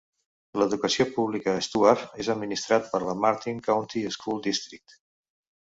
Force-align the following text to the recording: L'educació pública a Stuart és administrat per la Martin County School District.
L'educació 0.61 1.05
pública 1.17 1.53
a 1.57 1.59
Stuart 1.67 2.17
és 2.25 2.31
administrat 2.35 2.91
per 2.95 3.05
la 3.07 3.17
Martin 3.27 3.61
County 3.71 4.05
School 4.19 4.45
District. 4.51 5.03